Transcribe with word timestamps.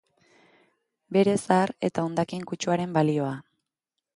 Bere 1.17 1.35
zahar 1.41 1.73
eta 1.89 2.07
hondakin 2.07 2.49
kutsuaren 2.53 2.97
balioa. 2.99 3.37